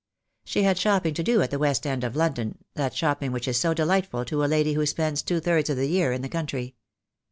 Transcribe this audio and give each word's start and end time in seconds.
She 0.43 0.63
had 0.63 0.79
shopping 0.79 1.13
to 1.13 1.21
do 1.21 1.43
at 1.43 1.51
the 1.51 1.59
West 1.59 1.85
end 1.85 2.03
of 2.03 2.15
London, 2.15 2.57
that 2.73 2.95
shopping 2.95 3.31
which 3.31 3.47
is 3.47 3.57
so 3.59 3.75
delightful 3.75 4.25
to 4.25 4.43
a 4.43 4.47
lady 4.49 4.73
who 4.73 4.87
spends 4.87 5.21
two 5.21 5.39
thirds 5.39 5.69
of 5.69 5.77
the 5.77 5.85
year 5.85 6.11
in 6.11 6.23
the 6.23 6.27
country. 6.27 6.73